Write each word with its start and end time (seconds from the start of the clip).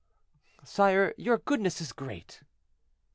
"Sire, 0.63 1.13
your 1.15 1.37
goodness 1.37 1.79
is 1.79 1.93
great." 1.93 2.41